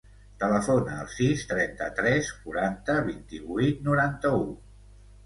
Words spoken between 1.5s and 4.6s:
trenta-tres, quaranta, vint-i-vuit, noranta-u.